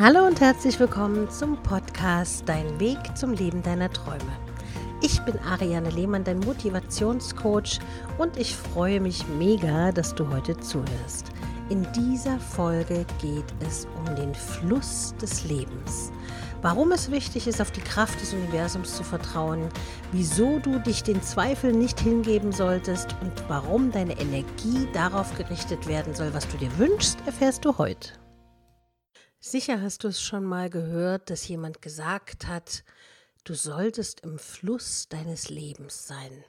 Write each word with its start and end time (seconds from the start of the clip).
Hallo 0.00 0.26
und 0.26 0.40
herzlich 0.40 0.80
willkommen 0.80 1.28
zum 1.28 1.62
Podcast 1.62 2.44
Dein 2.46 2.80
Weg 2.80 2.96
zum 3.18 3.34
Leben 3.34 3.62
deiner 3.62 3.92
Träume. 3.92 4.32
Ich 5.02 5.20
bin 5.26 5.38
Ariane 5.40 5.90
Lehmann, 5.90 6.24
dein 6.24 6.40
Motivationscoach 6.40 7.80
und 8.16 8.38
ich 8.38 8.56
freue 8.56 8.98
mich 8.98 9.28
mega, 9.28 9.92
dass 9.92 10.14
du 10.14 10.26
heute 10.30 10.58
zuhörst. 10.58 11.32
In 11.68 11.86
dieser 11.92 12.38
Folge 12.38 13.04
geht 13.20 13.44
es 13.60 13.86
um 13.98 14.16
den 14.16 14.34
Fluss 14.34 15.14
des 15.20 15.44
Lebens. 15.44 16.10
Warum 16.62 16.92
es 16.92 17.10
wichtig 17.10 17.46
ist, 17.46 17.60
auf 17.60 17.70
die 17.70 17.82
Kraft 17.82 18.22
des 18.22 18.32
Universums 18.32 18.96
zu 18.96 19.04
vertrauen, 19.04 19.68
wieso 20.12 20.60
du 20.60 20.78
dich 20.78 21.02
den 21.02 21.20
Zweifeln 21.20 21.78
nicht 21.78 22.00
hingeben 22.00 22.52
solltest 22.52 23.14
und 23.20 23.34
warum 23.48 23.92
deine 23.92 24.18
Energie 24.18 24.88
darauf 24.94 25.36
gerichtet 25.36 25.86
werden 25.86 26.14
soll, 26.14 26.32
was 26.32 26.48
du 26.48 26.56
dir 26.56 26.70
wünschst, 26.78 27.18
erfährst 27.26 27.66
du 27.66 27.76
heute. 27.76 28.12
Sicher 29.42 29.80
hast 29.80 30.04
du 30.04 30.08
es 30.08 30.20
schon 30.20 30.44
mal 30.44 30.68
gehört, 30.68 31.30
dass 31.30 31.48
jemand 31.48 31.80
gesagt 31.80 32.46
hat, 32.46 32.84
du 33.44 33.54
solltest 33.54 34.20
im 34.20 34.38
Fluss 34.38 35.08
deines 35.08 35.48
Lebens 35.48 36.06
sein. 36.06 36.44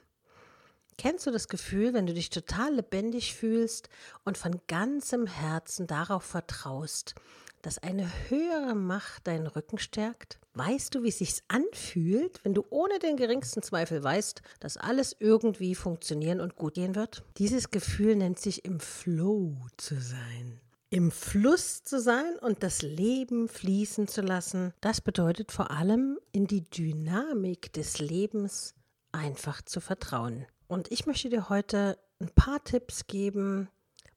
Kennst 0.98 1.26
du 1.26 1.30
das 1.30 1.48
Gefühl, 1.48 1.94
wenn 1.94 2.06
du 2.06 2.12
dich 2.12 2.28
total 2.28 2.74
lebendig 2.74 3.34
fühlst 3.34 3.88
und 4.26 4.36
von 4.36 4.60
ganzem 4.68 5.26
Herzen 5.26 5.86
darauf 5.86 6.22
vertraust, 6.22 7.14
dass 7.62 7.78
eine 7.78 8.10
höhere 8.28 8.74
Macht 8.74 9.26
deinen 9.26 9.46
Rücken 9.46 9.78
stärkt? 9.78 10.38
Weißt 10.52 10.94
du, 10.94 11.02
wie 11.02 11.08
es 11.08 11.18
sich 11.18 11.42
anfühlt, 11.48 12.44
wenn 12.44 12.52
du 12.52 12.66
ohne 12.68 12.98
den 12.98 13.16
geringsten 13.16 13.62
Zweifel 13.62 14.04
weißt, 14.04 14.42
dass 14.60 14.76
alles 14.76 15.16
irgendwie 15.18 15.74
funktionieren 15.74 16.40
und 16.40 16.56
gut 16.56 16.74
gehen 16.74 16.94
wird? 16.94 17.24
Dieses 17.38 17.70
Gefühl 17.70 18.16
nennt 18.16 18.38
sich 18.38 18.66
im 18.66 18.80
Flow 18.80 19.56
zu 19.78 19.98
sein 19.98 20.60
im 20.92 21.10
Fluss 21.10 21.84
zu 21.84 21.98
sein 21.98 22.36
und 22.42 22.62
das 22.62 22.82
Leben 22.82 23.48
fließen 23.48 24.08
zu 24.08 24.20
lassen, 24.20 24.74
das 24.82 25.00
bedeutet 25.00 25.50
vor 25.50 25.70
allem 25.70 26.18
in 26.32 26.46
die 26.46 26.64
Dynamik 26.64 27.72
des 27.72 27.98
Lebens 27.98 28.74
einfach 29.10 29.62
zu 29.62 29.80
vertrauen. 29.80 30.44
Und 30.66 30.92
ich 30.92 31.06
möchte 31.06 31.30
dir 31.30 31.48
heute 31.48 31.98
ein 32.20 32.28
paar 32.28 32.62
Tipps 32.62 33.06
geben, 33.06 33.70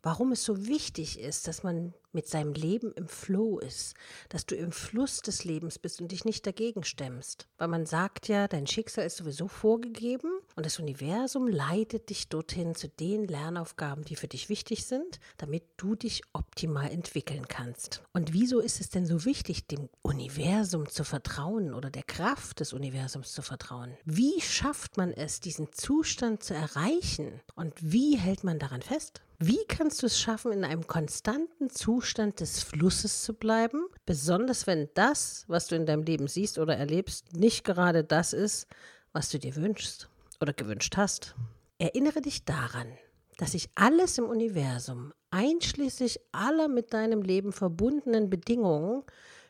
warum 0.03 0.33
es 0.33 0.44
so 0.44 0.67
wichtig 0.67 1.17
ist, 1.17 1.47
dass 1.47 1.63
man 1.63 1.94
mit 2.11 2.27
seinem 2.27 2.52
Leben 2.52 2.91
im 2.91 3.07
Flow 3.07 3.57
ist, 3.57 3.94
dass 4.28 4.45
du 4.45 4.55
im 4.55 4.73
Fluss 4.73 5.22
des 5.22 5.45
Lebens 5.45 5.80
bist 5.80 6.02
und 6.02 6.11
dich 6.11 6.25
nicht 6.25 6.45
dagegen 6.45 6.83
stemmst. 6.83 7.47
Weil 7.57 7.69
man 7.69 7.85
sagt 7.85 8.28
ja, 8.28 8.50
dein 8.50 8.67
Schicksal 8.67 9.05
ist 9.05 9.16
sowieso 9.16 9.47
vorgegeben 9.47 10.30
und 10.56 10.66
das 10.66 10.80
Universum 10.80 11.48
leitet 11.48 12.09
dich 12.09 12.30
dorthin 12.30 12.75
zu 12.75 12.88
den 12.88 13.28
Lernaufgaben, 13.28 14.06
die 14.06 14.16
für 14.16 14.28
dich 14.28 14.48
wichtig 14.48 14.86
sind, 14.86 15.20
damit 15.38 15.64
du 15.78 15.95
dich 15.95 16.22
optimal 16.31 16.89
entwickeln 16.89 17.47
kannst. 17.47 18.02
Und 18.14 18.31
wieso 18.31 18.59
ist 18.59 18.80
es 18.80 18.89
denn 18.89 19.06
so 19.06 19.25
wichtig, 19.25 19.67
dem 19.67 19.89
Universum 20.02 20.88
zu 20.88 21.03
vertrauen 21.03 21.73
oder 21.73 21.89
der 21.89 22.03
Kraft 22.03 22.62
des 22.62 22.72
Universums 22.72 23.34
zu 23.34 23.42
vertrauen? 23.42 23.97
Wie 24.06 24.39
schafft 24.39 24.95
man 24.95 25.12
es, 25.12 25.42
diesen 25.42 25.73
Zustand 25.73 26.42
zu 26.42 26.53
erreichen? 26.53 27.42
Und 27.56 27.73
wie 27.81 28.17
hält 28.17 28.45
man 28.45 28.58
daran 28.58 28.81
fest? 28.81 29.22
Wie 29.38 29.66
kannst 29.67 30.02
du 30.02 30.06
es 30.06 30.17
schaffen, 30.17 30.53
in 30.53 30.64
einem 30.64 30.88
konstanten 30.88 31.69
Zustand 31.69 32.40
des 32.40 32.64
Flusses 32.64 33.23
zu 33.23 33.34
bleiben, 33.34 33.86
besonders 34.06 34.66
wenn 34.66 34.88
das, 34.94 35.44
was 35.47 35.67
du 35.67 35.75
in 35.75 35.86
deinem 35.86 36.03
Leben 36.03 36.30
siehst 36.30 36.58
oder 36.58 36.78
erlebst, 36.78 37.34
nicht 37.34 37.66
gerade 37.66 38.06
das 38.06 38.31
ist, 38.31 38.67
was 39.12 39.30
du 39.30 39.38
dir 39.38 39.58
wünschst 39.58 40.09
oder 40.45 40.53
gewünscht 40.53 40.95
hast? 40.95 41.33
Erinnere 41.79 42.21
dich 42.21 42.45
daran, 42.45 42.88
dass 43.38 43.53
sich 43.53 43.69
alles 43.73 44.19
im 44.19 44.25
Universum, 44.25 45.11
einschließlich 45.31 46.19
aller 46.31 46.67
mit 46.67 46.93
deinem 46.93 47.23
Leben 47.23 47.51
verbundenen 47.51 48.29
Bedingungen, 48.29 49.01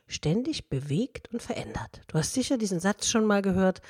ständig 0.08 0.70
bewegt 0.70 1.34
und 1.34 1.42
verändert. 1.42 2.02
Du 2.08 2.18
hast 2.18 2.34
sicher 2.34 2.58
diesen 2.58 2.80
Satz 2.80 3.08
schon 3.08 3.26
mal 3.26 3.42
gehört, 3.42 3.82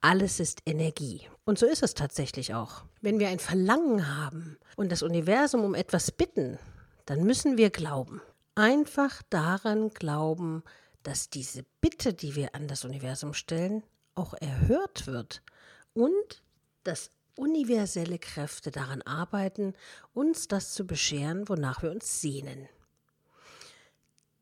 alles 0.00 0.40
ist 0.40 0.62
Energie. 0.64 1.28
Und 1.44 1.58
so 1.58 1.66
ist 1.66 1.82
es 1.82 1.92
tatsächlich 1.92 2.54
auch. 2.54 2.84
Wenn 3.02 3.18
wir 3.18 3.28
ein 3.28 3.40
Verlangen 3.40 4.16
haben 4.16 4.56
und 4.76 4.90
das 4.90 5.02
Universum 5.02 5.64
um 5.64 5.74
etwas 5.74 6.12
bitten, 6.12 6.58
dann 7.04 7.24
müssen 7.24 7.58
wir 7.58 7.68
glauben. 7.68 8.22
Einfach 8.54 9.22
daran 9.28 9.90
glauben, 9.90 10.62
dass 11.02 11.28
diese 11.28 11.66
Bitte, 11.82 12.14
die 12.14 12.34
wir 12.36 12.54
an 12.54 12.68
das 12.68 12.86
Universum 12.86 13.34
stellen, 13.34 13.82
auch 14.14 14.32
erhört 14.40 15.06
wird 15.06 15.42
und 15.92 16.43
dass 16.84 17.10
universelle 17.36 18.18
Kräfte 18.18 18.70
daran 18.70 19.02
arbeiten, 19.02 19.74
uns 20.12 20.48
das 20.48 20.72
zu 20.72 20.86
bescheren, 20.86 21.48
wonach 21.48 21.82
wir 21.82 21.90
uns 21.90 22.20
sehnen. 22.20 22.68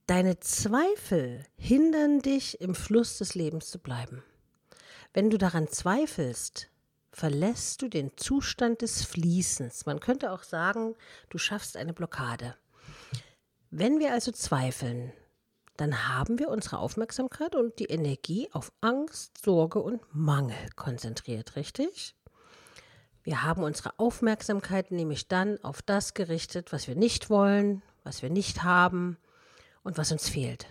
Deine 0.07 0.41
Zweifel 0.41 1.45
hindern 1.57 2.21
dich, 2.21 2.61
im 2.61 2.75
Fluss 2.75 3.19
des 3.19 3.35
Lebens 3.35 3.71
zu 3.71 3.79
bleiben. 3.79 4.23
Wenn 5.15 5.31
du 5.31 5.39
daran 5.39 5.69
zweifelst, 5.69 6.69
verlässt 7.13 7.83
du 7.83 7.89
den 7.89 8.17
Zustand 8.17 8.83
des 8.83 9.05
Fließens. 9.05 9.87
Man 9.87 10.01
könnte 10.01 10.33
auch 10.33 10.43
sagen, 10.43 10.97
du 11.31 11.39
schaffst 11.39 11.77
eine 11.77 11.93
Blockade. 11.93 12.57
Wenn 13.71 14.01
wir 14.01 14.13
also 14.13 14.33
zweifeln, 14.33 15.13
dann 15.77 16.09
haben 16.09 16.39
wir 16.39 16.49
unsere 16.49 16.79
Aufmerksamkeit 16.79 17.55
und 17.55 17.79
die 17.79 17.87
Energie 17.87 18.49
auf 18.53 18.73
Angst, 18.81 19.39
Sorge 19.43 19.81
und 19.81 20.03
Mangel 20.13 20.57
konzentriert, 20.77 21.57
richtig? 21.57 22.15
Wir 23.25 23.43
haben 23.43 23.63
unsere 23.63 23.99
Aufmerksamkeit 23.99 24.91
nämlich 24.91 25.29
dann 25.29 25.63
auf 25.63 25.83
das 25.83 26.15
gerichtet, 26.15 26.73
was 26.73 26.89
wir 26.89 26.97
nicht 26.97 27.31
wollen, 27.31 27.83
was 28.03 28.23
wir 28.23 28.31
nicht 28.31 28.65
haben, 28.65 29.17
und 29.83 29.99
was 29.99 30.13
uns 30.13 30.29
fehlt. 30.29 30.67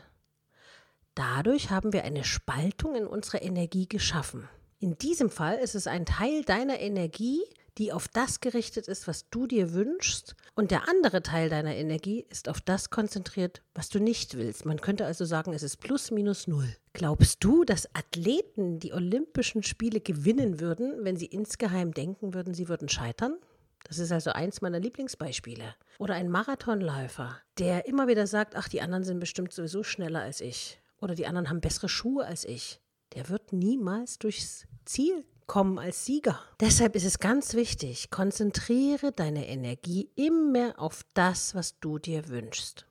Dadurch 1.16 1.70
haben 1.70 1.94
wir 1.94 2.04
eine 2.04 2.24
Spaltung 2.24 2.96
in 2.96 3.06
unserer 3.06 3.42
Energie 3.42 3.88
geschaffen. 3.88 4.48
In 4.80 4.98
diesem 4.98 5.30
Fall 5.30 5.58
ist 5.58 5.76
es 5.76 5.88
ein 5.88 6.06
Teil 6.06 6.44
deiner 6.44 6.80
Energie, 6.80 7.42
die 7.78 7.94
auf 7.94 8.08
das 8.08 8.40
gerichtet 8.40 8.88
ist, 8.88 9.08
was 9.08 9.30
du 9.30 9.48
dir 9.48 9.74
wünschst, 9.74 10.36
und 10.56 10.72
der 10.72 10.90
andere 10.90 11.24
Teil 11.24 11.50
deiner 11.50 11.76
Energie 11.76 12.26
ist 12.30 12.50
auf 12.50 12.62
das 12.62 12.90
konzentriert, 12.90 13.62
was 13.74 13.90
du 13.90 14.00
nicht 14.00 14.36
willst. 14.36 14.66
Man 14.66 14.82
könnte 14.82 15.06
also 15.06 15.26
sagen, 15.26 15.54
es 15.54 15.64
ist 15.64 15.78
plus 15.78 16.12
minus 16.12 16.48
null. 16.48 16.76
Glaubst 16.94 17.44
du, 17.44 17.64
dass 17.64 17.88
Athleten 17.96 18.80
die 18.80 18.94
Olympischen 18.94 19.64
Spiele 19.64 20.02
gewinnen 20.02 20.60
würden, 20.60 21.04
wenn 21.04 21.16
sie 21.16 21.28
insgeheim 21.28 21.94
denken 21.94 22.34
würden, 22.34 22.54
sie 22.54 22.68
würden 22.68 22.90
scheitern? 22.90 23.38
Das 23.86 23.98
ist 23.98 24.12
also 24.12 24.32
eins 24.32 24.62
meiner 24.62 24.80
Lieblingsbeispiele. 24.80 25.76
Oder 25.98 26.16
ein 26.16 26.30
Marathonläufer, 26.30 27.38
der 27.58 27.88
immer 27.88 28.08
wieder 28.08 28.28
sagt, 28.28 28.56
ach, 28.56 28.68
die 28.68 28.82
anderen 28.82 29.04
sind 29.04 29.20
bestimmt 29.20 29.54
sowieso 29.54 29.84
schneller 29.84 30.22
als 30.22 30.42
ich. 30.42 30.80
Oder 31.00 31.16
die 31.16 31.26
anderen 31.26 31.50
haben 31.50 31.62
bessere 31.62 31.90
Schuhe 31.90 32.26
als 32.26 32.46
ich. 32.46 32.80
Der 33.16 33.30
wird 33.30 33.54
niemals 33.54 34.20
durchs 34.20 34.68
Ziel 34.86 35.26
kommen 35.52 35.80
als 35.80 36.06
Sieger. 36.06 36.40
Deshalb 36.62 36.96
ist 36.96 37.04
es 37.04 37.20
ganz 37.20 37.56
wichtig, 37.56 38.10
konzentriere 38.10 39.12
deine 39.12 39.50
Energie 39.50 40.10
immer 40.16 40.76
auf 40.78 41.02
das, 41.14 41.54
was 41.56 41.78
du 41.82 42.00
dir 42.00 42.30
wünschst. 42.30 42.86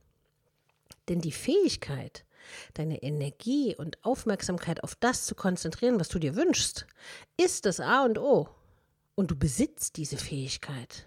Denn 1.08 1.22
die 1.22 1.32
Fähigkeit, 1.32 2.26
deine 2.74 3.02
Energie 3.02 3.74
und 3.74 4.04
Aufmerksamkeit 4.04 4.84
auf 4.84 4.94
das 4.94 5.24
zu 5.24 5.34
konzentrieren, 5.34 5.98
was 5.98 6.10
du 6.10 6.18
dir 6.18 6.36
wünschst, 6.36 6.86
ist 7.38 7.64
das 7.64 7.80
A 7.80 8.04
und 8.04 8.18
O 8.18 8.50
und 9.14 9.30
du 9.30 9.36
besitzt 9.36 9.96
diese 9.96 10.18
Fähigkeit. 10.18 11.06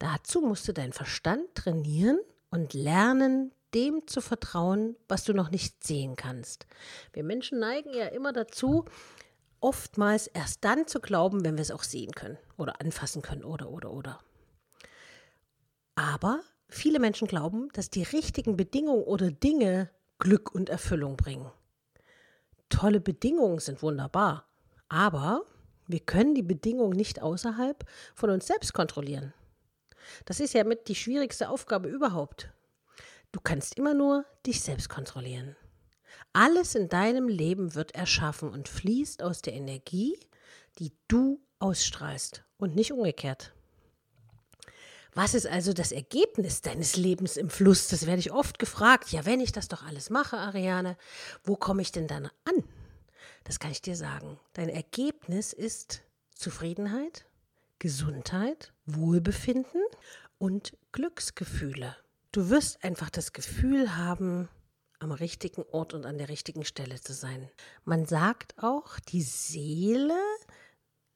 Dazu 0.00 0.40
musst 0.40 0.66
du 0.66 0.72
deinen 0.72 0.92
Verstand 0.92 1.54
trainieren 1.54 2.18
und 2.50 2.74
lernen, 2.74 3.52
dem 3.74 4.08
zu 4.08 4.20
vertrauen, 4.20 4.96
was 5.06 5.22
du 5.22 5.34
noch 5.34 5.52
nicht 5.52 5.84
sehen 5.84 6.16
kannst. 6.16 6.66
Wir 7.12 7.22
Menschen 7.22 7.60
neigen 7.60 7.94
ja 7.94 8.06
immer 8.06 8.32
dazu, 8.32 8.86
oftmals 9.60 10.26
erst 10.28 10.64
dann 10.64 10.86
zu 10.86 11.00
glauben, 11.00 11.44
wenn 11.44 11.56
wir 11.56 11.62
es 11.62 11.70
auch 11.70 11.82
sehen 11.82 12.12
können 12.12 12.38
oder 12.56 12.80
anfassen 12.80 13.22
können 13.22 13.44
oder 13.44 13.70
oder 13.70 13.92
oder. 13.92 14.20
Aber 15.94 16.40
viele 16.68 17.00
Menschen 17.00 17.26
glauben, 17.26 17.68
dass 17.72 17.90
die 17.90 18.02
richtigen 18.02 18.56
Bedingungen 18.56 19.02
oder 19.02 19.30
Dinge 19.30 19.90
Glück 20.18 20.54
und 20.54 20.68
Erfüllung 20.68 21.16
bringen. 21.16 21.50
Tolle 22.68 23.00
Bedingungen 23.00 23.60
sind 23.60 23.82
wunderbar, 23.82 24.44
aber 24.88 25.42
wir 25.86 26.00
können 26.00 26.34
die 26.34 26.42
Bedingungen 26.42 26.96
nicht 26.96 27.22
außerhalb 27.22 27.84
von 28.14 28.30
uns 28.30 28.46
selbst 28.46 28.74
kontrollieren. 28.74 29.32
Das 30.24 30.40
ist 30.40 30.54
ja 30.54 30.64
mit 30.64 30.88
die 30.88 30.94
schwierigste 30.94 31.48
Aufgabe 31.48 31.88
überhaupt. 31.88 32.50
Du 33.32 33.40
kannst 33.40 33.76
immer 33.76 33.94
nur 33.94 34.24
dich 34.46 34.60
selbst 34.60 34.88
kontrollieren. 34.88 35.56
Alles 36.32 36.74
in 36.74 36.88
deinem 36.88 37.28
Leben 37.28 37.74
wird 37.74 37.94
erschaffen 37.94 38.50
und 38.50 38.68
fließt 38.68 39.22
aus 39.22 39.42
der 39.42 39.54
Energie, 39.54 40.18
die 40.78 40.92
du 41.08 41.40
ausstrahlst 41.58 42.44
und 42.58 42.74
nicht 42.74 42.92
umgekehrt. 42.92 43.52
Was 45.14 45.34
ist 45.34 45.46
also 45.46 45.72
das 45.72 45.90
Ergebnis 45.90 46.60
deines 46.60 46.96
Lebens 46.96 47.36
im 47.36 47.50
Fluss? 47.50 47.88
Das 47.88 48.06
werde 48.06 48.20
ich 48.20 48.30
oft 48.30 48.58
gefragt. 48.58 49.10
Ja, 49.10 49.26
wenn 49.26 49.40
ich 49.40 49.50
das 49.52 49.66
doch 49.66 49.84
alles 49.84 50.10
mache, 50.10 50.36
Ariane, 50.36 50.96
wo 51.42 51.56
komme 51.56 51.82
ich 51.82 51.90
denn 51.90 52.06
dann 52.06 52.26
an? 52.44 52.64
Das 53.42 53.58
kann 53.58 53.72
ich 53.72 53.82
dir 53.82 53.96
sagen. 53.96 54.38
Dein 54.52 54.68
Ergebnis 54.68 55.52
ist 55.52 56.02
Zufriedenheit, 56.34 57.24
Gesundheit, 57.78 58.72
Wohlbefinden 58.86 59.82
und 60.38 60.76
Glücksgefühle. 60.92 61.96
Du 62.30 62.50
wirst 62.50 62.84
einfach 62.84 63.10
das 63.10 63.32
Gefühl 63.32 63.96
haben, 63.96 64.48
am 64.98 65.12
richtigen 65.12 65.64
Ort 65.70 65.94
und 65.94 66.06
an 66.06 66.18
der 66.18 66.28
richtigen 66.28 66.64
Stelle 66.64 67.00
zu 67.00 67.12
sein. 67.12 67.48
Man 67.84 68.06
sagt 68.06 68.54
auch, 68.62 68.98
die 69.00 69.22
Seele 69.22 70.18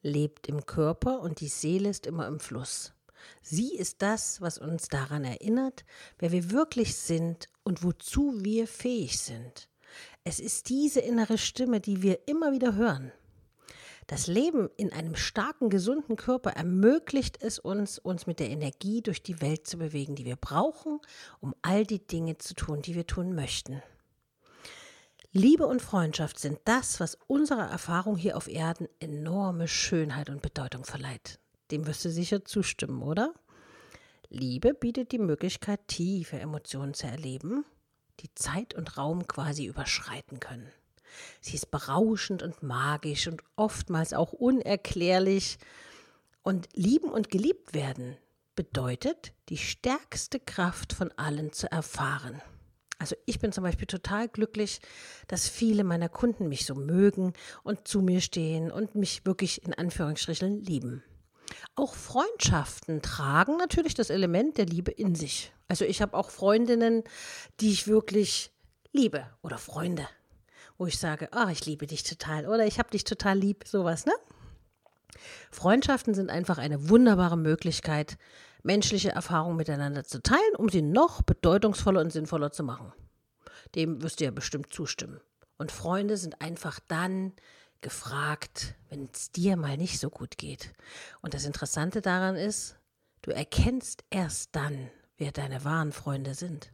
lebt 0.03 0.49
im 0.49 0.67
Körper 0.67 1.21
und 1.21 1.41
die 1.41 1.49
Seele 1.49 1.89
ist 1.89 2.07
immer 2.07 2.27
im 2.27 2.41
Fluss. 2.41 2.93
Sie 3.41 3.77
ist 3.77 4.03
das, 4.03 4.41
was 4.41 4.59
uns 4.59 4.89
daran 4.89 5.25
erinnert, 5.25 5.85
wer 6.19 6.33
wir 6.33 6.51
wirklich 6.51 6.97
sind 6.97 7.49
und 7.63 7.83
wozu 7.83 8.45
wir 8.45 8.67
fähig 8.67 9.19
sind. 9.19 9.69
Es 10.25 10.41
ist 10.41 10.69
diese 10.69 11.01
innere 11.01 11.39
Stimme, 11.39 11.81
die 11.81 12.03
wir 12.03 12.27
immer 12.27 12.53
wieder 12.53 12.75
hören. 12.75 13.13
Das 14.13 14.27
Leben 14.27 14.69
in 14.77 14.93
einem 14.93 15.17
starken, 15.17 15.71
gesunden 15.71 16.17
Körper 16.17 16.51
ermöglicht 16.51 17.43
es 17.43 17.59
uns, 17.59 17.99
uns 17.99 18.27
mit 18.27 18.41
der 18.41 18.51
Energie 18.51 19.01
durch 19.01 19.23
die 19.23 19.41
Welt 19.41 19.67
zu 19.67 19.79
bewegen, 19.79 20.17
die 20.17 20.27
wir 20.27 20.37
brauchen, 20.37 21.01
um 21.41 21.55
all 21.63 21.87
die 21.87 22.07
Dinge 22.07 22.37
zu 22.37 22.53
tun, 22.53 22.83
die 22.83 22.95
wir 22.95 23.07
tun 23.07 23.35
möchten. 23.35 23.83
Liebe 25.33 25.67
und 25.67 25.81
Freundschaft 25.81 26.39
sind 26.39 26.59
das, 26.67 27.01
was 27.01 27.17
unserer 27.27 27.71
Erfahrung 27.71 28.19
hier 28.19 28.37
auf 28.37 28.49
Erden 28.49 28.87
enorme 29.01 29.67
Schönheit 29.67 30.29
und 30.29 30.43
Bedeutung 30.43 30.85
verleiht. 30.85 31.41
Dem 31.71 31.87
wirst 31.87 32.05
du 32.05 32.11
sicher 32.11 32.45
zustimmen, 32.45 33.01
oder? 33.01 33.33
Liebe 34.29 34.75
bietet 34.75 35.13
die 35.13 35.19
Möglichkeit, 35.21 35.89
tiefe 35.89 36.39
Emotionen 36.39 36.93
zu 36.93 37.07
erleben, 37.07 37.65
die 38.21 38.35
Zeit 38.35 38.75
und 38.75 38.99
Raum 38.99 39.27
quasi 39.27 39.65
überschreiten 39.65 40.39
können. 40.39 40.71
Sie 41.41 41.55
ist 41.55 41.71
berauschend 41.71 42.43
und 42.43 42.63
magisch 42.63 43.29
und 43.29 43.43
oftmals 43.57 44.13
auch 44.13 44.33
unerklärlich. 44.33 45.59
Und 46.43 46.69
lieben 46.75 47.11
und 47.11 47.31
geliebt 47.31 47.73
werden 47.73 48.17
bedeutet, 48.57 49.33
die 49.49 49.59
stärkste 49.59 50.41
Kraft 50.41 50.93
von 50.93 51.13
allen 51.13 51.53
zu 51.53 51.71
erfahren. 51.71 52.43
Also 52.99 53.17
ich 53.27 53.41
bin 53.41 53.53
zum 53.53 53.65
Beispiel 53.65 53.87
total 53.87 54.29
glücklich, 54.29 54.81
dass 55.27 55.49
viele 55.49 55.83
meiner 55.83 56.09
Kunden 56.09 56.49
mich 56.49 56.67
so 56.67 56.75
mögen 56.75 57.33
und 57.65 57.89
zu 57.89 58.01
mir 58.01 58.21
stehen 58.21 58.71
und 58.71 58.95
mich 58.95 59.27
wirklich 59.27 59.65
in 59.65 59.75
Anführungsstrichen 59.75 60.61
lieben. 60.61 61.03
Auch 61.75 61.95
Freundschaften 61.95 63.03
tragen 63.03 63.57
natürlich 63.57 63.95
das 63.95 64.11
Element 64.11 64.57
der 64.57 64.67
Liebe 64.67 64.91
in 64.91 65.15
sich. 65.15 65.53
Also 65.69 65.85
ich 65.85 66.01
habe 66.01 66.17
auch 66.17 66.31
Freundinnen, 66.31 67.03
die 67.61 67.73
ich 67.73 67.89
wirklich 67.89 68.53
liebe 68.93 69.27
oder 69.43 69.59
Freunde, 69.59 70.07
wo 70.83 70.87
ich 70.89 70.99
sage, 70.99 71.29
ah, 71.33 71.49
ich 71.49 71.65
liebe 71.65 71.87
dich 71.87 72.03
total 72.03 72.45
oder 72.45 72.67
ich 72.67 72.81
habe 72.81 72.91
dich 72.91 73.05
total 73.05 73.39
lieb, 73.39 73.63
sowas, 73.69 74.05
ne? 74.05 74.13
Freundschaften 75.53 76.13
sind 76.13 76.29
einfach 76.29 76.59
eine 76.59 76.89
wunderbare 76.89 77.39
Möglichkeit, 77.39 78.19
menschliche 78.65 79.11
Erfahrungen 79.11 79.57
miteinander 79.57 80.03
zu 80.03 80.21
teilen, 80.21 80.57
um 80.57 80.69
sie 80.69 80.83
noch 80.83 81.23
bedeutungsvoller 81.23 82.01
und 82.01 82.11
sinnvoller 82.11 82.51
zu 82.51 82.65
machen. 82.65 82.93
Dem 83.77 84.03
wirst 84.03 84.19
du 84.19 84.25
ja 84.25 84.33
bestimmt 84.33 84.73
zustimmen. 84.73 85.21
Und 85.57 85.71
Freunde 85.71 86.17
sind 86.17 86.43
einfach 86.43 86.81
dann 86.89 87.33
gefragt, 87.81 88.75
wenn 88.89 89.09
es 89.15 89.31
dir 89.31 89.57
mal 89.57 89.77
nicht 89.77 90.01
so 90.01 90.11
gut 90.11 90.37
geht. 90.37 90.73
Und 91.21 91.33
das 91.33 91.45
Interessante 91.45 92.01
daran 92.01 92.35
ist, 92.35 92.75
du 93.21 93.31
erkennst 93.31 94.03
erst 94.11 94.57
dann, 94.57 94.91
wer 95.17 95.31
deine 95.31 95.65
wahren 95.65 95.93
Freunde 95.93 96.35
sind. 96.35 96.73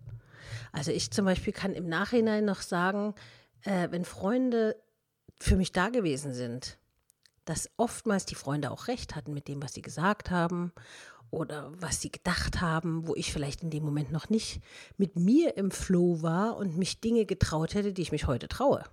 Also 0.73 0.93
ich 0.93 1.11
zum 1.11 1.27
Beispiel 1.27 1.53
kann 1.53 1.75
im 1.75 1.91
Nachhinein 1.91 2.47
noch 2.47 2.63
sagen, 2.63 3.15
äh, 3.63 3.89
wenn 3.91 4.05
Freunde 4.05 4.77
für 5.41 5.57
mich 5.57 5.73
da 5.73 5.89
gewesen 5.89 6.35
sind, 6.35 6.79
dass 7.45 7.71
oftmals 7.77 8.27
die 8.27 8.35
Freunde 8.35 8.71
auch 8.71 8.89
recht 8.89 9.17
hatten 9.17 9.33
mit 9.33 9.49
dem, 9.49 9.63
was 9.63 9.73
sie 9.73 9.83
gesagt 9.83 10.31
haben 10.31 10.73
oder 11.31 11.73
was 11.81 12.01
sie 12.01 12.11
gedacht 12.11 12.61
haben, 12.61 13.07
wo 13.07 13.15
ich 13.15 13.33
vielleicht 13.33 13.63
in 13.63 13.71
dem 13.71 13.85
Moment 13.85 14.13
noch 14.13 14.29
nicht 14.29 14.61
mit 14.97 15.17
mir 15.17 15.57
im 15.57 15.71
Flow 15.71 16.23
war 16.23 16.57
und 16.57 16.77
mich 16.77 17.01
Dinge 17.01 17.25
getraut 17.27 17.75
hätte, 17.75 17.93
die 17.93 18.03
ich 18.03 18.13
mich 18.13 18.27
heute 18.27 18.49
traue. 18.49 18.85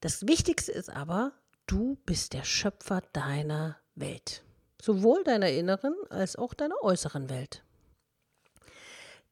Das 0.00 0.26
Wichtigste 0.26 0.72
ist 0.72 0.90
aber, 0.90 1.32
du 1.66 1.96
bist 2.06 2.32
der 2.32 2.44
Schöpfer 2.44 3.02
deiner 3.12 3.76
Welt, 3.94 4.42
sowohl 4.82 5.24
deiner 5.24 5.50
inneren 5.50 5.94
als 6.10 6.36
auch 6.36 6.54
deiner 6.54 6.82
äußeren 6.82 7.30
Welt. 7.30 7.62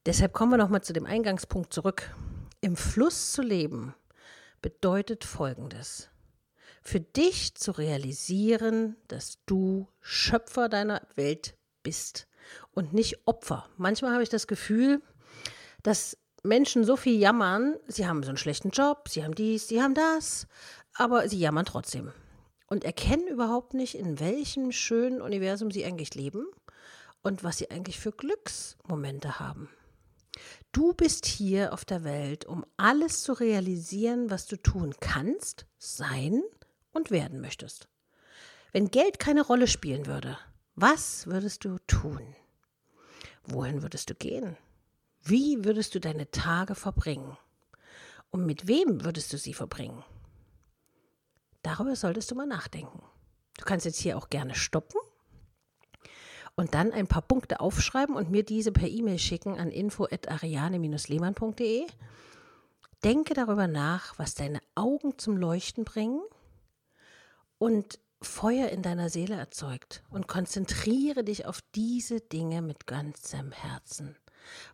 Deshalb 0.06 0.32
kommen 0.32 0.52
wir 0.52 0.58
nochmal 0.58 0.82
zu 0.82 0.92
dem 0.92 1.06
Eingangspunkt 1.06 1.72
zurück. 1.72 2.14
Im 2.60 2.76
Fluss 2.76 3.32
zu 3.32 3.42
leben 3.42 3.94
bedeutet 4.62 5.24
Folgendes 5.24 6.08
für 6.82 7.00
dich 7.00 7.54
zu 7.54 7.70
realisieren, 7.72 8.96
dass 9.08 9.38
du 9.46 9.88
Schöpfer 10.00 10.68
deiner 10.68 11.02
Welt 11.14 11.54
bist 11.82 12.26
und 12.72 12.92
nicht 12.92 13.26
Opfer. 13.26 13.68
Manchmal 13.76 14.12
habe 14.12 14.22
ich 14.22 14.28
das 14.28 14.48
Gefühl, 14.48 15.00
dass 15.82 16.18
Menschen 16.42 16.84
so 16.84 16.96
viel 16.96 17.18
jammern, 17.18 17.76
sie 17.86 18.06
haben 18.06 18.22
so 18.24 18.30
einen 18.30 18.36
schlechten 18.36 18.70
Job, 18.70 19.08
sie 19.08 19.22
haben 19.22 19.34
dies, 19.34 19.68
sie 19.68 19.80
haben 19.80 19.94
das, 19.94 20.48
aber 20.94 21.28
sie 21.28 21.38
jammern 21.38 21.66
trotzdem 21.66 22.12
und 22.66 22.84
erkennen 22.84 23.28
überhaupt 23.28 23.74
nicht, 23.74 23.94
in 23.94 24.18
welchem 24.18 24.72
schönen 24.72 25.22
Universum 25.22 25.70
sie 25.70 25.84
eigentlich 25.84 26.14
leben 26.14 26.46
und 27.22 27.44
was 27.44 27.58
sie 27.58 27.70
eigentlich 27.70 28.00
für 28.00 28.10
Glücksmomente 28.10 29.38
haben. 29.38 29.68
Du 30.72 30.94
bist 30.94 31.26
hier 31.26 31.72
auf 31.72 31.84
der 31.84 32.04
Welt, 32.04 32.46
um 32.46 32.64
alles 32.76 33.22
zu 33.22 33.32
realisieren, 33.34 34.30
was 34.30 34.46
du 34.46 34.56
tun 34.56 34.94
kannst, 35.00 35.66
sein 35.78 36.42
und 36.92 37.10
werden 37.10 37.40
möchtest. 37.40 37.88
Wenn 38.72 38.90
Geld 38.90 39.18
keine 39.18 39.42
Rolle 39.42 39.66
spielen 39.66 40.06
würde, 40.06 40.38
was 40.74 41.26
würdest 41.26 41.64
du 41.64 41.78
tun? 41.86 42.34
Wohin 43.44 43.82
würdest 43.82 44.08
du 44.08 44.14
gehen? 44.14 44.56
Wie 45.22 45.64
würdest 45.64 45.94
du 45.94 46.00
deine 46.00 46.30
Tage 46.30 46.74
verbringen? 46.74 47.36
Und 48.30 48.46
mit 48.46 48.66
wem 48.66 49.04
würdest 49.04 49.32
du 49.32 49.38
sie 49.38 49.52
verbringen? 49.52 50.02
Darüber 51.62 51.94
solltest 51.94 52.30
du 52.30 52.34
mal 52.34 52.46
nachdenken. 52.46 53.02
Du 53.58 53.64
kannst 53.64 53.84
jetzt 53.84 54.00
hier 54.00 54.16
auch 54.16 54.30
gerne 54.30 54.54
stoppen 54.54 54.98
und 56.56 56.74
dann 56.74 56.92
ein 56.92 57.06
paar 57.06 57.22
Punkte 57.22 57.60
aufschreiben 57.60 58.16
und 58.16 58.30
mir 58.30 58.44
diese 58.44 58.72
per 58.72 58.88
E-Mail 58.88 59.18
schicken 59.18 59.58
an 59.58 59.70
info@ariane-lehmann.de. 59.70 61.86
Denke 63.04 63.34
darüber 63.34 63.66
nach, 63.66 64.18
was 64.18 64.34
deine 64.34 64.60
Augen 64.74 65.18
zum 65.18 65.36
Leuchten 65.36 65.84
bringen 65.84 66.22
und 67.58 67.98
Feuer 68.20 68.68
in 68.68 68.82
deiner 68.82 69.08
Seele 69.08 69.34
erzeugt 69.34 70.04
und 70.10 70.28
konzentriere 70.28 71.24
dich 71.24 71.46
auf 71.46 71.60
diese 71.74 72.20
Dinge 72.20 72.62
mit 72.62 72.86
ganzem 72.86 73.50
Herzen, 73.50 74.16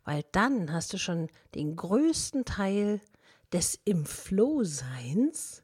weil 0.05 0.23
dann 0.31 0.71
hast 0.71 0.93
du 0.93 0.99
schon 0.99 1.29
den 1.55 1.75
größten 1.75 2.45
Teil 2.45 3.01
des 3.51 3.79
im 3.85 4.05
Flow-Seins 4.05 5.63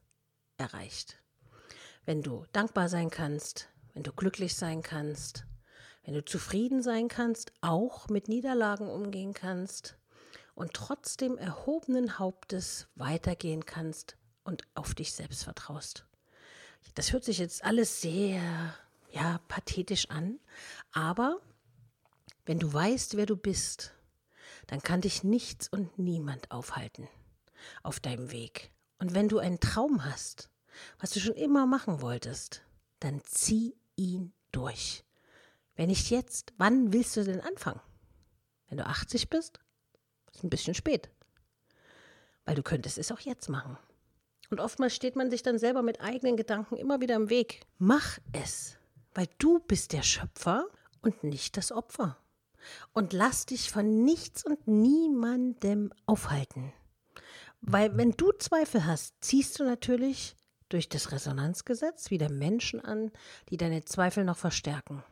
erreicht. 0.57 1.21
Wenn 2.05 2.23
du 2.23 2.45
dankbar 2.51 2.89
sein 2.89 3.11
kannst, 3.11 3.69
wenn 3.93 4.03
du 4.03 4.11
glücklich 4.11 4.55
sein 4.55 4.81
kannst, 4.81 5.45
wenn 6.05 6.13
du 6.13 6.23
zufrieden 6.23 6.83
sein 6.83 7.07
kannst, 7.07 7.51
auch 7.61 8.07
mit 8.09 8.27
Niederlagen 8.29 8.87
umgehen 8.87 9.33
kannst 9.33 9.97
und 10.53 10.73
trotzdem 10.73 11.37
erhobenen 11.37 12.19
Hauptes 12.19 12.87
weitergehen 12.95 13.65
kannst 13.65 14.15
und 14.43 14.63
auf 14.75 14.93
dich 14.93 15.13
selbst 15.13 15.43
vertraust. 15.43 16.05
Das 16.93 17.11
hört 17.11 17.23
sich 17.23 17.39
jetzt 17.39 17.63
alles 17.65 18.01
sehr, 18.01 18.75
ja, 19.11 19.39
pathetisch 19.47 20.09
an, 20.11 20.39
aber 20.91 21.41
wenn 22.45 22.59
du 22.59 22.71
weißt, 22.71 23.17
wer 23.17 23.25
du 23.25 23.35
bist, 23.35 23.93
dann 24.67 24.81
kann 24.81 25.01
dich 25.01 25.23
nichts 25.23 25.67
und 25.67 25.97
niemand 25.97 26.51
aufhalten 26.51 27.07
auf 27.81 27.99
deinem 27.99 28.31
Weg. 28.31 28.71
Und 28.99 29.15
wenn 29.15 29.27
du 29.27 29.39
einen 29.39 29.59
Traum 29.59 30.05
hast, 30.05 30.51
was 30.99 31.09
du 31.09 31.19
schon 31.19 31.33
immer 31.33 31.65
machen 31.65 32.01
wolltest, 32.01 32.61
dann 32.99 33.21
zieh 33.23 33.75
ihn 33.95 34.33
durch. 34.51 35.04
Wenn 35.75 35.87
nicht 35.87 36.09
jetzt, 36.09 36.53
wann 36.57 36.93
willst 36.93 37.17
du 37.17 37.23
denn 37.23 37.41
anfangen? 37.41 37.81
Wenn 38.67 38.77
du 38.77 38.85
80 38.85 39.29
bist? 39.29 39.59
Ist 40.33 40.43
ein 40.43 40.49
bisschen 40.49 40.73
spät. 40.73 41.09
Weil 42.45 42.55
du 42.55 42.63
könntest 42.63 42.97
es 42.97 43.11
auch 43.11 43.19
jetzt 43.19 43.49
machen. 43.49 43.77
Und 44.49 44.59
oftmals 44.59 44.95
steht 44.95 45.15
man 45.15 45.29
sich 45.29 45.43
dann 45.43 45.57
selber 45.57 45.81
mit 45.81 46.01
eigenen 46.01 46.37
Gedanken 46.37 46.77
immer 46.77 47.01
wieder 47.01 47.15
im 47.15 47.29
Weg. 47.29 47.61
Mach 47.77 48.19
es, 48.31 48.77
weil 49.13 49.27
du 49.37 49.59
bist 49.59 49.93
der 49.93 50.03
Schöpfer 50.03 50.67
und 51.01 51.23
nicht 51.23 51.57
das 51.57 51.71
Opfer. 51.71 52.17
Und 52.93 53.13
lass 53.13 53.45
dich 53.45 53.71
von 53.71 54.03
nichts 54.03 54.45
und 54.45 54.67
niemandem 54.67 55.91
aufhalten. 56.05 56.73
Weil 57.61 57.97
wenn 57.97 58.11
du 58.11 58.31
Zweifel 58.31 58.85
hast, 58.85 59.15
ziehst 59.21 59.59
du 59.59 59.63
natürlich 59.63 60.35
durch 60.69 60.89
das 60.89 61.11
Resonanzgesetz 61.11 62.09
wieder 62.09 62.29
Menschen 62.29 62.79
an, 62.79 63.11
die 63.49 63.57
deine 63.57 63.85
Zweifel 63.85 64.23
noch 64.23 64.37
verstärken. 64.37 65.03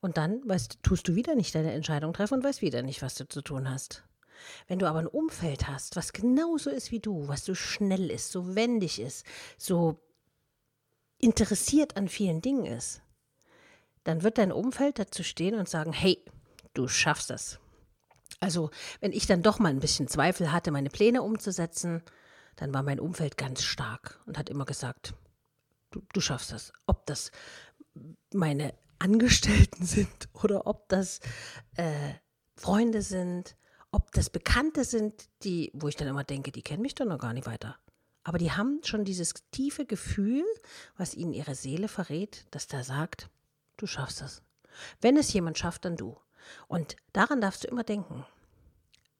Und 0.00 0.16
dann 0.16 0.46
weißt, 0.48 0.78
tust 0.82 1.08
du 1.08 1.14
wieder 1.14 1.34
nicht 1.34 1.54
deine 1.54 1.72
Entscheidung 1.72 2.12
treffen 2.12 2.34
und 2.34 2.44
weißt 2.44 2.62
wieder 2.62 2.82
nicht, 2.82 3.02
was 3.02 3.14
du 3.14 3.28
zu 3.28 3.42
tun 3.42 3.68
hast. 3.70 4.04
Wenn 4.66 4.78
du 4.78 4.86
aber 4.86 4.98
ein 4.98 5.06
Umfeld 5.06 5.68
hast, 5.68 5.96
was 5.96 6.12
genauso 6.12 6.70
ist 6.70 6.90
wie 6.90 7.00
du, 7.00 7.28
was 7.28 7.44
so 7.44 7.54
schnell 7.54 8.10
ist, 8.10 8.32
so 8.32 8.54
wendig 8.54 9.00
ist, 9.00 9.24
so 9.56 10.00
interessiert 11.18 11.96
an 11.96 12.08
vielen 12.08 12.40
Dingen 12.40 12.66
ist, 12.66 13.02
dann 14.04 14.22
wird 14.22 14.38
dein 14.38 14.52
Umfeld 14.52 14.98
dazu 14.98 15.22
stehen 15.22 15.54
und 15.54 15.68
sagen, 15.68 15.92
hey, 15.92 16.24
du 16.74 16.88
schaffst 16.88 17.30
das. 17.30 17.60
Also, 18.40 18.70
wenn 19.00 19.12
ich 19.12 19.26
dann 19.26 19.42
doch 19.42 19.60
mal 19.60 19.68
ein 19.68 19.78
bisschen 19.78 20.08
Zweifel 20.08 20.50
hatte, 20.50 20.72
meine 20.72 20.90
Pläne 20.90 21.22
umzusetzen, 21.22 22.02
dann 22.56 22.74
war 22.74 22.82
mein 22.82 22.98
Umfeld 22.98 23.36
ganz 23.36 23.62
stark 23.62 24.20
und 24.26 24.36
hat 24.36 24.50
immer 24.50 24.64
gesagt, 24.64 25.14
du, 25.92 26.02
du 26.12 26.20
schaffst 26.20 26.50
das. 26.50 26.72
Ob 26.86 27.06
das 27.06 27.30
meine 28.32 28.74
Angestellten 29.02 29.84
sind 29.84 30.28
oder 30.32 30.66
ob 30.66 30.88
das 30.88 31.20
äh, 31.76 32.14
Freunde 32.54 33.02
sind, 33.02 33.56
ob 33.90 34.12
das 34.12 34.30
Bekannte 34.30 34.84
sind, 34.84 35.28
die, 35.42 35.72
wo 35.74 35.88
ich 35.88 35.96
dann 35.96 36.08
immer 36.08 36.24
denke, 36.24 36.52
die 36.52 36.62
kennen 36.62 36.82
mich 36.82 36.94
doch 36.94 37.04
noch 37.04 37.18
gar 37.18 37.32
nicht 37.32 37.46
weiter. 37.46 37.76
Aber 38.22 38.38
die 38.38 38.52
haben 38.52 38.80
schon 38.84 39.04
dieses 39.04 39.34
tiefe 39.50 39.84
Gefühl, 39.84 40.44
was 40.96 41.14
ihnen 41.14 41.32
ihre 41.32 41.56
Seele 41.56 41.88
verrät, 41.88 42.46
dass 42.52 42.68
da 42.68 42.84
sagt, 42.84 43.28
du 43.76 43.86
schaffst 43.86 44.20
das. 44.20 44.42
Wenn 45.00 45.16
es 45.16 45.32
jemand 45.32 45.58
schafft, 45.58 45.84
dann 45.84 45.96
du. 45.96 46.16
Und 46.68 46.96
daran 47.12 47.40
darfst 47.40 47.64
du 47.64 47.68
immer 47.68 47.82
denken. 47.82 48.24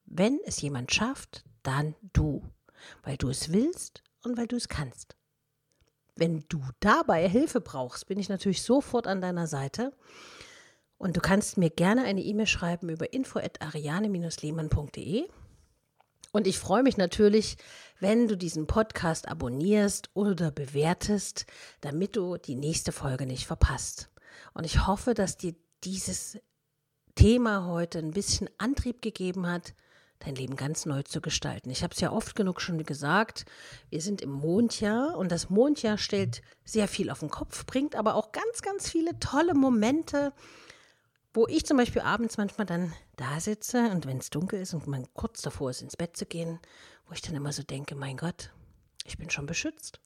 Wenn 0.05 0.39
es 0.45 0.61
jemand 0.61 0.93
schafft, 0.93 1.43
dann 1.61 1.95
du. 2.13 2.49
Weil 3.03 3.17
du 3.17 3.29
es 3.29 3.51
willst 3.51 4.03
und 4.23 4.37
weil 4.37 4.47
du 4.47 4.55
es 4.55 4.69
kannst. 4.69 5.17
Wenn 6.15 6.45
du 6.49 6.61
dabei 6.79 7.27
Hilfe 7.27 7.61
brauchst, 7.61 8.07
bin 8.07 8.19
ich 8.19 8.29
natürlich 8.29 8.61
sofort 8.61 9.07
an 9.07 9.21
deiner 9.21 9.47
Seite. 9.47 9.93
Und 10.97 11.17
du 11.17 11.21
kannst 11.21 11.57
mir 11.57 11.69
gerne 11.69 12.03
eine 12.03 12.21
E-Mail 12.21 12.47
schreiben 12.47 12.89
über 12.89 13.13
info@ariane-lehmann.de. 13.13 15.27
Und 16.31 16.47
ich 16.47 16.59
freue 16.59 16.81
mich 16.81 16.97
natürlich, 16.97 17.57
wenn 17.99 18.27
du 18.27 18.37
diesen 18.37 18.67
Podcast 18.67 19.27
abonnierst 19.27 20.09
oder 20.13 20.49
bewertest, 20.49 21.45
damit 21.81 22.15
du 22.15 22.37
die 22.37 22.55
nächste 22.55 22.91
Folge 22.91 23.25
nicht 23.25 23.45
verpasst. 23.45 24.09
Und 24.53 24.65
ich 24.65 24.87
hoffe, 24.87 25.13
dass 25.13 25.37
dir 25.37 25.55
dieses 25.83 26.39
Thema 27.15 27.67
heute 27.67 27.99
ein 27.99 28.11
bisschen 28.11 28.49
Antrieb 28.57 29.01
gegeben 29.01 29.45
hat, 29.45 29.73
dein 30.25 30.35
Leben 30.35 30.55
ganz 30.55 30.85
neu 30.85 31.03
zu 31.03 31.21
gestalten. 31.21 31.69
Ich 31.69 31.83
habe 31.83 31.93
es 31.93 31.99
ja 31.99 32.11
oft 32.11 32.35
genug 32.35 32.61
schon 32.61 32.83
gesagt, 32.83 33.45
wir 33.89 34.01
sind 34.01 34.21
im 34.21 34.31
Mondjahr 34.31 35.17
und 35.17 35.31
das 35.31 35.49
Mondjahr 35.49 35.97
stellt 35.97 36.41
sehr 36.63 36.87
viel 36.87 37.09
auf 37.09 37.19
den 37.19 37.29
Kopf, 37.29 37.65
bringt 37.65 37.95
aber 37.95 38.15
auch 38.15 38.31
ganz, 38.31 38.61
ganz 38.61 38.89
viele 38.89 39.19
tolle 39.19 39.53
Momente, 39.53 40.33
wo 41.33 41.47
ich 41.47 41.65
zum 41.65 41.77
Beispiel 41.77 42.01
abends 42.01 42.37
manchmal 42.37 42.65
dann 42.65 42.93
da 43.15 43.39
sitze 43.39 43.89
und 43.91 44.05
wenn 44.05 44.17
es 44.17 44.29
dunkel 44.29 44.61
ist 44.61 44.73
und 44.73 44.87
man 44.87 45.07
kurz 45.13 45.41
davor 45.41 45.71
ist, 45.71 45.81
ins 45.81 45.97
Bett 45.97 46.15
zu 46.15 46.25
gehen, 46.25 46.59
wo 47.07 47.13
ich 47.13 47.21
dann 47.21 47.35
immer 47.35 47.51
so 47.51 47.63
denke, 47.63 47.95
mein 47.95 48.17
Gott, 48.17 48.51
ich 49.05 49.17
bin 49.17 49.29
schon 49.29 49.45
beschützt. 49.45 49.99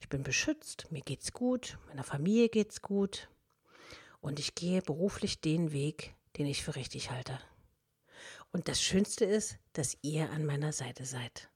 Ich 0.00 0.08
bin 0.08 0.22
beschützt, 0.22 0.90
mir 0.90 1.02
geht's 1.02 1.32
gut, 1.32 1.76
meiner 1.88 2.04
Familie 2.04 2.48
geht's 2.48 2.80
gut 2.80 3.28
und 4.20 4.38
ich 4.38 4.54
gehe 4.54 4.80
beruflich 4.80 5.40
den 5.40 5.72
Weg, 5.72 6.14
den 6.38 6.46
ich 6.46 6.62
für 6.62 6.76
richtig 6.76 7.10
halte. 7.10 7.38
Und 8.52 8.68
das 8.68 8.82
Schönste 8.82 9.24
ist, 9.24 9.56
dass 9.72 9.96
ihr 10.02 10.30
an 10.30 10.44
meiner 10.44 10.72
Seite 10.72 11.04
seid. 11.04 11.48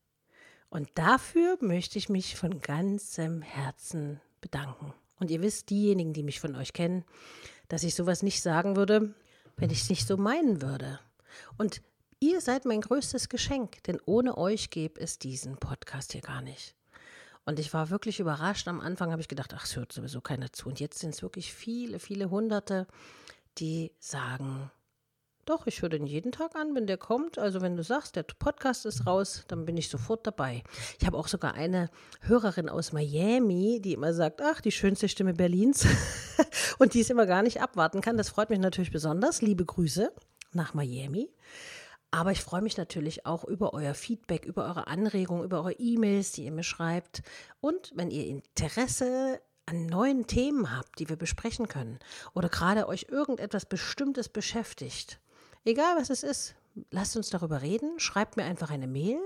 Und 0.70 0.88
dafür 0.94 1.56
möchte 1.60 1.98
ich 1.98 2.08
mich 2.08 2.36
von 2.36 2.60
ganzem 2.60 3.42
Herzen 3.42 4.20
bedanken. 4.40 4.92
Und 5.18 5.30
ihr 5.30 5.40
wisst, 5.40 5.70
diejenigen, 5.70 6.12
die 6.12 6.22
mich 6.22 6.40
von 6.40 6.56
euch 6.56 6.72
kennen, 6.72 7.04
dass 7.68 7.84
ich 7.84 7.94
sowas 7.94 8.22
nicht 8.22 8.42
sagen 8.42 8.76
würde, 8.76 9.14
wenn 9.56 9.70
ich 9.70 9.82
es 9.82 9.90
nicht 9.90 10.06
so 10.06 10.16
meinen 10.16 10.62
würde. 10.62 11.00
Und 11.58 11.80
ihr 12.20 12.40
seid 12.40 12.64
mein 12.64 12.80
größtes 12.80 13.28
Geschenk, 13.28 13.82
denn 13.84 14.00
ohne 14.04 14.36
euch 14.36 14.70
gäbe 14.70 15.00
es 15.00 15.18
diesen 15.18 15.56
Podcast 15.58 16.12
hier 16.12 16.22
gar 16.22 16.42
nicht. 16.42 16.74
Und 17.44 17.58
ich 17.58 17.72
war 17.74 17.90
wirklich 17.90 18.20
überrascht. 18.20 18.68
Am 18.68 18.80
Anfang 18.80 19.10
habe 19.10 19.20
ich 19.20 19.28
gedacht, 19.28 19.52
ach, 19.54 19.64
es 19.64 19.76
hört 19.76 19.92
sowieso 19.92 20.20
keiner 20.20 20.52
zu. 20.52 20.68
Und 20.68 20.80
jetzt 20.80 20.98
sind 20.98 21.14
es 21.14 21.22
wirklich 21.22 21.52
viele, 21.52 21.98
viele 21.98 22.30
Hunderte, 22.30 22.86
die 23.58 23.92
sagen, 23.98 24.70
doch, 25.46 25.66
ich 25.66 25.82
höre 25.82 25.88
den 25.88 26.06
jeden 26.06 26.32
Tag 26.32 26.54
an, 26.56 26.74
wenn 26.74 26.86
der 26.86 26.96
kommt. 26.96 27.38
Also 27.38 27.60
wenn 27.60 27.76
du 27.76 27.82
sagst, 27.82 28.16
der 28.16 28.22
Podcast 28.22 28.86
ist 28.86 29.06
raus, 29.06 29.44
dann 29.48 29.64
bin 29.64 29.76
ich 29.76 29.88
sofort 29.88 30.26
dabei. 30.26 30.62
Ich 30.98 31.06
habe 31.06 31.16
auch 31.16 31.28
sogar 31.28 31.54
eine 31.54 31.90
Hörerin 32.20 32.68
aus 32.68 32.92
Miami, 32.92 33.80
die 33.82 33.92
immer 33.92 34.12
sagt, 34.14 34.40
ach, 34.42 34.60
die 34.60 34.72
schönste 34.72 35.08
Stimme 35.08 35.34
Berlins. 35.34 35.86
und 36.78 36.94
die 36.94 37.00
es 37.00 37.10
immer 37.10 37.26
gar 37.26 37.42
nicht 37.42 37.60
abwarten 37.60 38.00
kann. 38.00 38.16
Das 38.16 38.28
freut 38.28 38.50
mich 38.50 38.58
natürlich 38.58 38.90
besonders. 38.90 39.42
Liebe 39.42 39.64
Grüße 39.64 40.12
nach 40.52 40.74
Miami. 40.74 41.30
Aber 42.10 42.30
ich 42.30 42.42
freue 42.42 42.62
mich 42.62 42.76
natürlich 42.76 43.26
auch 43.26 43.44
über 43.44 43.74
euer 43.74 43.94
Feedback, 43.94 44.44
über 44.44 44.66
eure 44.66 44.86
Anregungen, 44.86 45.44
über 45.44 45.58
eure 45.58 45.72
E-Mails, 45.72 46.30
die 46.30 46.44
ihr 46.44 46.52
mir 46.52 46.62
schreibt. 46.62 47.22
Und 47.60 47.92
wenn 47.96 48.10
ihr 48.10 48.26
Interesse 48.26 49.40
an 49.66 49.86
neuen 49.86 50.26
Themen 50.26 50.76
habt, 50.76 50.98
die 50.98 51.08
wir 51.08 51.16
besprechen 51.16 51.66
können, 51.66 51.98
oder 52.32 52.48
gerade 52.48 52.86
euch 52.86 53.06
irgendetwas 53.08 53.66
Bestimmtes 53.66 54.28
beschäftigt, 54.28 55.18
Egal 55.66 55.96
was 55.96 56.10
es 56.10 56.22
ist, 56.22 56.54
lasst 56.90 57.16
uns 57.16 57.30
darüber 57.30 57.62
reden, 57.62 57.98
schreibt 57.98 58.36
mir 58.36 58.44
einfach 58.44 58.70
eine 58.70 58.86
Mail 58.86 59.18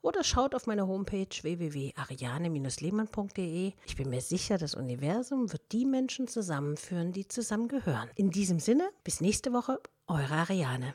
oder 0.00 0.24
schaut 0.24 0.54
auf 0.54 0.66
meine 0.66 0.86
Homepage 0.86 1.28
www.ariane-lehmann.de. 1.42 3.74
Ich 3.84 3.96
bin 3.96 4.08
mir 4.08 4.22
sicher, 4.22 4.56
das 4.56 4.74
Universum 4.74 5.52
wird 5.52 5.72
die 5.72 5.84
Menschen 5.84 6.26
zusammenführen, 6.26 7.12
die 7.12 7.28
zusammengehören. 7.28 8.08
In 8.14 8.30
diesem 8.30 8.60
Sinne, 8.60 8.88
bis 9.04 9.20
nächste 9.20 9.52
Woche, 9.52 9.78
eure 10.06 10.32
Ariane. 10.32 10.94